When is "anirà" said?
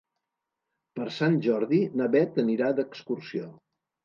2.45-2.71